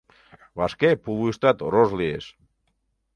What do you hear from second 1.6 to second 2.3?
рож лиеш.